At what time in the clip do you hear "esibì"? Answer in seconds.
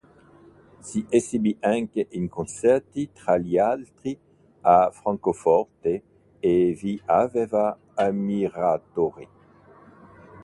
1.11-1.55